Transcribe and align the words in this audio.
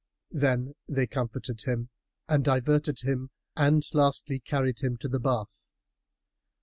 Then 0.31 0.73
they 0.89 1.05
comforted 1.05 1.61
him 1.65 1.89
and 2.27 2.43
diverted 2.43 3.01
him 3.01 3.29
and 3.55 3.83
lastly 3.93 4.39
carried 4.39 4.79
him 4.79 4.97
to 4.97 5.07
the 5.07 5.19
bath. 5.19 5.67